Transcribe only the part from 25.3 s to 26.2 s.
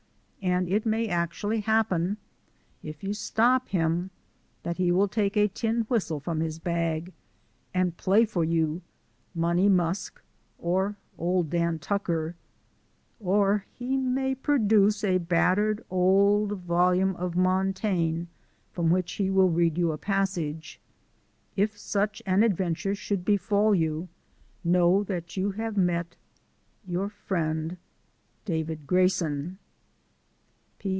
you have met